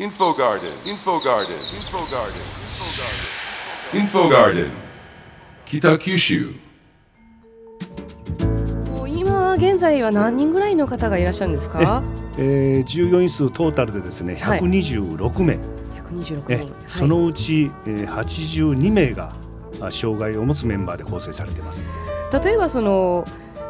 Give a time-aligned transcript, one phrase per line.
[0.00, 2.40] Info Garden, Info Garden, Info Garden,
[3.92, 4.70] Info Garden,
[5.66, 6.48] 北九州
[9.06, 12.02] 今現在は何人ぐらいの方がいらっしゃるんですか？
[12.38, 14.60] えー、従業員数トータルでですねはい。
[14.60, 15.54] 126名、
[16.10, 16.72] 126え人、はい。
[16.86, 19.34] そのうち、えー、82名が
[19.82, 21.82] あ障害を持つメンバーで構成されています。
[22.42, 23.24] 例えばその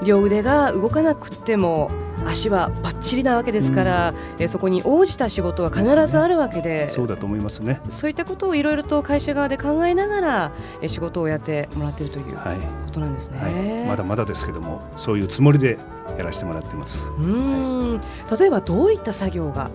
[0.04, 1.90] 両腕が動かなくても
[2.26, 7.80] 足はバッチリなわけですから、えそこに応じた仕事は必ずあるわけでそうだと思いますね。
[7.88, 13.38] そういったことをいろいろと会社側で考えながらえ仕事をやってもらっているというはい、ことなんですね。
[13.38, 15.78] はい、まだまだですけども、そういうつもりで
[16.18, 17.10] やらせてもらっています。
[17.18, 18.00] うーん。
[18.38, 19.70] 例えばどういった作業が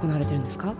[0.00, 0.74] 行われてるんですか、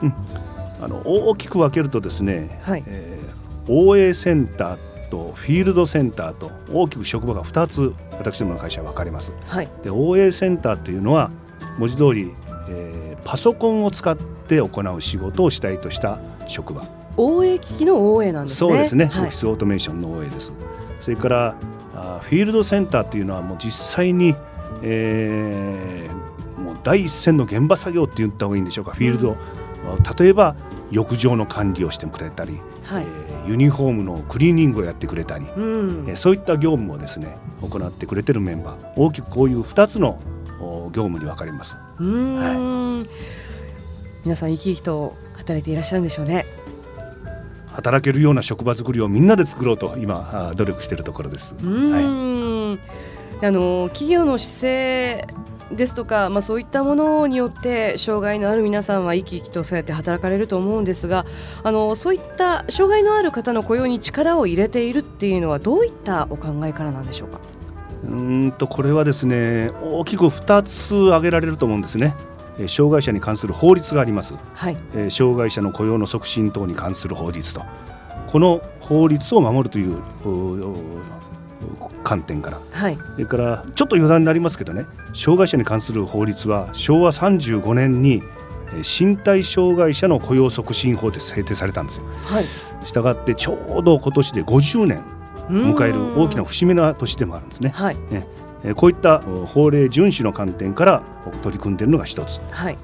[0.81, 2.85] あの大きく分けるとですね、はい。
[2.87, 9.33] えー、OA センターとフィールドセンターと大きく職場が2つ私どもの会社は分かれます。
[9.47, 11.31] はいで OA センターというのは
[11.79, 12.33] 文字通り、
[12.69, 16.83] えーパソコンを使って行う仕事をしたいとした職場。
[17.19, 18.71] 応援機器の応援なんですね。
[18.71, 20.55] そうですね、はいオフィスオートメーションの OA です。
[20.99, 21.55] それから
[21.95, 24.35] あフィールドセンターっていうのはもう実際に、
[24.83, 29.37] えーもう第一線の現場作業って言った方がいいんでしょうかフィールド、
[30.19, 30.57] 例えば
[30.91, 40.21] 浴場の管理をしてくれたり、はいえーユニフォームのクリーニングをやってくれたり、うんえーそういった業務をですね行ってくれてるメンバー大きくこういう2つの
[40.61, 41.75] お業務に分かれます。
[41.99, 43.09] うーん、
[44.25, 46.45] 皆さん生き生きと働いていらっしゃるんでしょうね。
[47.73, 51.57] 働けるような職場作りをみんなで作ろうと今努力しているところです。
[51.59, 52.79] うーん、
[53.43, 55.27] あの企業の姿勢
[55.71, 61.27] ですとか、まあ、そういったものによって障害のある皆さんは生き生きとそうやって働かれると思うんですが
[61.63, 67.41] あのそういった障害のある方の雇用に力を入れているっていうのはどういったお考えからなんでしょうか？
[68.05, 72.15] うーんとこれはですね大きく2つ挙げられると思うんですね。
[72.59, 77.63] えー障害者に関する法律があります、はい、えー障害者の雇用の促進等に関する法律と
[78.27, 80.03] この法律を守るという
[82.03, 82.59] 観点から。
[82.73, 84.87] はい、それからちょっと余談になりますけどね。
[85.13, 88.23] 障害者に関する法律は昭和35年に
[88.73, 92.07] えー身体障害者の雇用促進法で制定されたんですよ。
[92.25, 92.45] はい、
[92.87, 95.03] したがってちょうど今年で50年
[95.49, 97.71] 迎える大きなな節目な年でもあるんですね。
[97.71, 101.03] はい、えーこういったお法令遵守の観点から
[101.43, 102.41] 取り組んでいるのが一つ。
[102.51, 102.77] はい、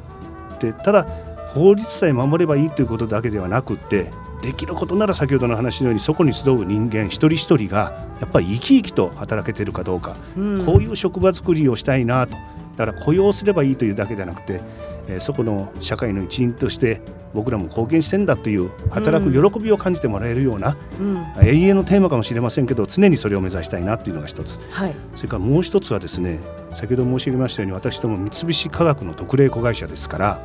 [0.59, 1.07] でただ
[1.53, 4.11] 法律さえ守ればいいということだけではなくって
[4.43, 10.65] できることなら先ほどの話のようにそこに集う人間一人一人がやっぱり生き生きと働けているかどうか、うん。
[10.65, 12.37] こういう職場作りをしたいなと。
[12.77, 14.61] だから雇用すればいいというだけではなくて、
[15.09, 17.01] えーそこの社会の一員として
[17.33, 24.59] 僕らも貢献してんだという働く喜びを感じてもらえるような、うん、永遠のテーマかもしれませんけど常にそれを目指したいなというのが一つ。
[24.71, 26.41] はい、それからもう一つはですね
[26.75, 30.41] 先ほど申し上げましたように私ども三菱化学の特例子会社ですから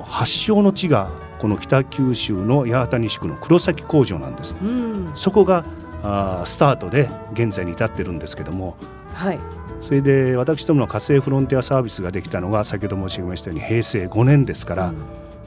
[0.00, 1.10] お発祥の地が
[1.40, 4.54] この北九州の八幡西区の黒崎工場なんです。
[4.62, 5.64] うん、そこが
[6.02, 8.76] あースタートで現在に至ってるんですけども。
[9.14, 9.40] はい、
[9.80, 14.94] それで私どもの火星フロンティアサービスができたのが先ほど申し上げましたように平成5年ですから、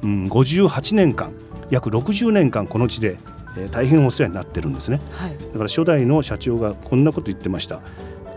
[0.04, 1.32] うん、58年間
[1.70, 3.18] 約60年間この地で、
[3.58, 5.00] えー大変お世話になってるんですね。
[5.12, 7.82] はい、だから初代の社長がこんなこと言ってました。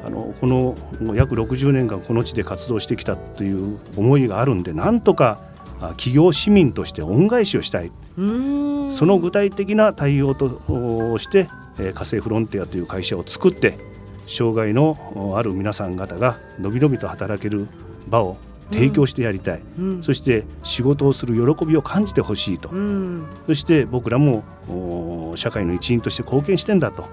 [0.06, 0.76] あのこの
[1.14, 11.48] 約60年間この地で活動してきたという思いがあるんでなんとかあ企業市民として恩返しをしたい、その具体的な対応とおして、
[11.78, 13.78] えー火星フロンティアという会社を作って
[14.26, 17.68] 障害のおある皆さん方がのびのびと働ける
[18.08, 18.38] 場を
[18.70, 27.04] 提供してやりたい、うん、そして仕事をする喜びを感じてほしいと、うん、そして僕らもお社会の一員として貢献してんだと。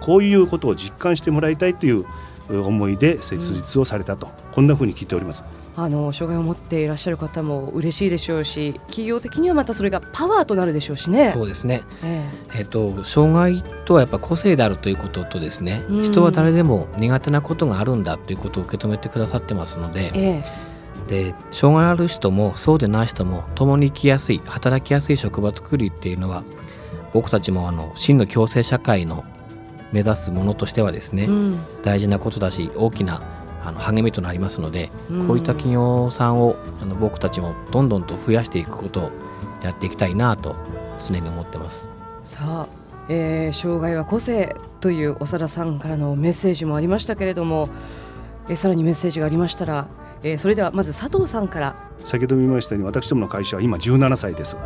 [0.00, 2.06] こういうことを実感してもらいたいという
[2.60, 5.44] 思いで設立をされたと、こんなふうに聞いております。
[5.74, 11.30] あの障害を持っていらっしゃる方も嬉しいでしょうし企業的にはまたそれがパワーとなるでしょうしね。
[11.30, 12.60] そうですね、ええ。
[12.62, 16.02] っと障害とはやっぱ個性であるということとですね、うん。
[16.02, 20.72] 人は誰でも苦手なことがあるんだということを受け止めてくださってますのでええ。
[21.08, 26.44] で障害ある人もそうでない人も共に生きやすい働きやすい職場作りっていうのは
[27.12, 29.24] 僕たちもあの真の共生社会の
[29.92, 33.20] 目指すものとしてはですね、えうん大事なことだし大きな
[33.64, 39.10] あの励みとなりますので、うんこういった企業さんをあの僕たちもどんどんと増やしていくことを
[39.62, 40.56] やっていきたいなと
[40.98, 41.88] 常に思ってます。
[42.24, 42.66] さあ、
[43.08, 47.68] えー障害は個性という長田さんからのメッセージもありましたけれども、
[48.48, 49.88] えーさらにメッセージがありましたら、
[50.22, 54.56] えーそれではまず佐藤さんから先ほども言いましたように私どもの会社は今17歳です。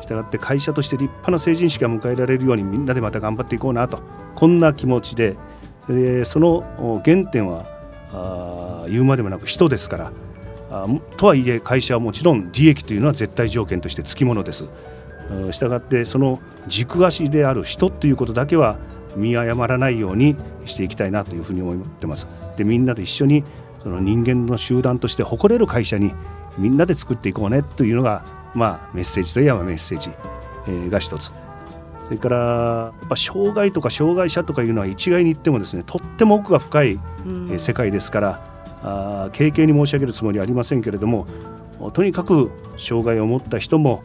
[0.00, 4.00] したがって会社として立派な成人式が迎えられるようにみんなでまた頑張っていこうなと
[4.34, 5.36] こんな気持ちで
[5.88, 7.64] でその原点は
[8.12, 10.12] あ言うまでもなく人ですから
[10.70, 10.86] あ
[11.16, 14.68] とはいえ会社はもちろん利益というのは絶対条件としてつきものです。
[15.52, 18.78] したがってその軸足である人ということだけは
[19.16, 22.26] 見誤らないようにしていきたいなというふうに思ってます。
[22.56, 23.44] でみんなで一緒に
[23.82, 26.12] その人間の集団として誇れる会社に
[26.58, 28.24] みんなで作っていこうねというのが、
[28.54, 30.10] まあ、メッセージといえばメッセージ、
[30.66, 31.32] えー、が一つ。
[32.04, 32.36] それから
[33.00, 36.98] やっぱ障害とか障害者とかいうのは一概に言ってもですねとっても奥が深い、
[37.52, 38.50] え世界ですから、
[38.82, 41.26] あ軽々に申し上げるつもりはありませんけれども
[41.92, 44.02] とにかく障害を持った人も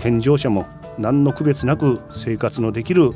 [0.00, 0.66] 健常者も
[0.98, 3.12] 何の区別なく生活のできる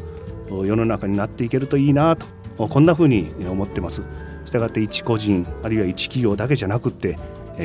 [0.48, 2.26] 世の中になっていけるといいなと
[2.68, 4.02] こんなふうに思ってます。
[4.44, 7.18] したがって一個人あるいは一企業だけじゃなくって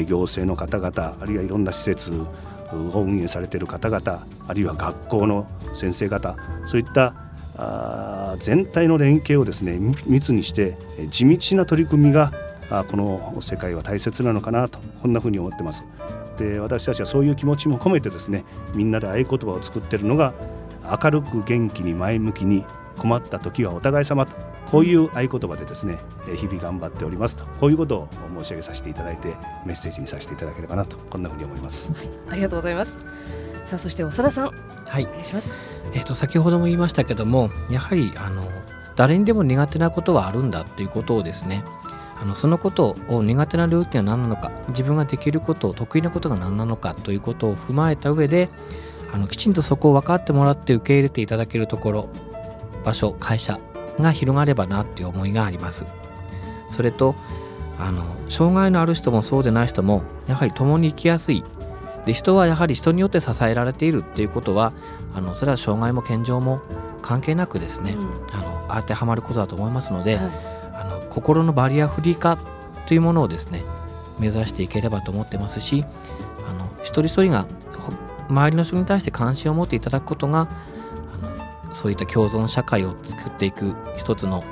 [0.07, 2.25] 行政の方々あるいはいろんな施設
[2.73, 6.35] を運営されている方々あるいは学校の先生方
[6.65, 7.13] そういった
[7.57, 10.77] あ全体の連携をですね密にして
[11.09, 12.31] 地道な取り組みが
[12.89, 15.83] この世界は大切なのかなとこんなふうに思ってます。
[16.37, 20.33] で私たちはそういう気持ちも込めてですねみんなで合言葉を作ってるのが
[21.03, 22.63] 明るく元気に前向きに
[22.99, 24.35] 困った時はお互い様と
[24.69, 25.97] こういう合言葉でですね
[26.35, 28.09] 日々頑張っておりますとこういうことを
[28.39, 29.35] 申し上げさせていただいて
[29.65, 32.99] メッセージにさせていただければなとこんなふうに思います、はい、ありがとうございます。
[33.65, 34.51] さあそして長田さん
[34.87, 35.05] はい。
[35.05, 35.53] お願いします。
[35.93, 38.43] えっ、ー、と先ほども言いましたけどもやはりあの
[38.95, 41.63] 誰にでも苦手なことはあるんだということをですね
[42.19, 48.49] あのそのことを苦手な領域は何なのか自分ができること得意なことが何なのかということを踏まえた上で
[49.13, 52.09] あのきちんとそこを分かってもらって受け入れていただけるところ
[52.89, 53.59] 場所会社
[53.99, 55.85] が広がればなっていう思いがあります。
[56.69, 57.15] それと
[57.77, 61.43] あの障害のある人もそうでない人もやはり共に生きやすい。
[62.05, 64.73] で人はやはり人によって支えられているっていうことは
[65.13, 66.61] あのそれは障害も健常も
[67.01, 70.25] 関係なくですね、うん、あの当てはまることだと思いますので、はい、
[70.73, 72.39] あの心のバリアフリー化
[72.87, 73.61] というものをですね
[74.17, 75.85] 目指していければと思ってますし
[76.47, 77.45] あの一人一人が
[78.29, 80.47] 周りの人に対して関心を持っていただくことが
[81.71, 84.43] そういった共存社会を作っていく一つの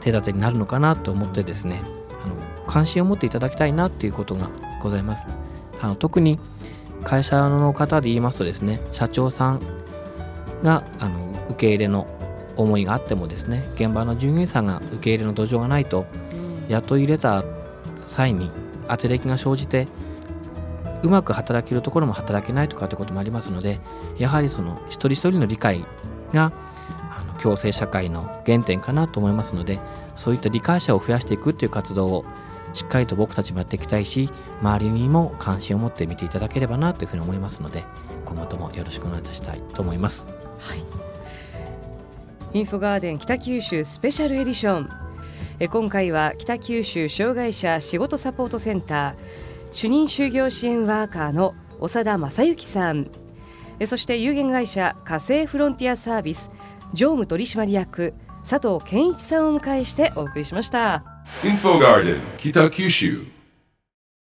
[0.00, 1.82] 手立てになるのかなと思ってですね
[2.24, 2.34] あの
[2.66, 4.48] 関心を持っていただきたいなっていうことが
[4.80, 5.26] ございます。
[5.80, 6.38] あの特に
[7.04, 9.60] 会社の方で言いますとですね社長さん
[10.62, 12.06] があの受け入れの
[12.56, 16.06] 思いがあってもですね現場の従業員さんが受け入れの土壌がないと
[16.68, 17.44] 雇い入れた
[18.06, 18.50] 際に
[18.88, 19.86] 圧力が生じて
[21.02, 23.78] うまく働けるところも働けないとかということもありますので
[24.18, 25.84] やはりその一人一人の理解
[26.32, 26.52] が
[27.10, 29.78] あの共生社会の原点かなと思いますので
[30.14, 32.24] そういった理解者を増やしていくっていう活動を
[32.72, 34.30] しっかりと僕たちもやっていきたいし
[34.60, 37.84] 周りにも関心を持って見ていただければなというふうに思いますので
[38.24, 40.28] 今後ともよろしくお願いいたしたいと思います。
[40.60, 40.84] はい、
[42.52, 44.90] インフォガーデン北九州スペシャルエディション
[45.58, 49.14] え今回は北九州障害者仕事サポートセンター
[49.72, 53.10] 主任就業支援ワーカーの長田正幸さん
[53.86, 56.50] そして有限会社火星フロンティアサービス
[56.92, 58.14] 常務取締役
[58.48, 61.04] 佐藤健一さんをお迎えしてお送りしました。
[61.44, 63.24] インフォガーデン北九州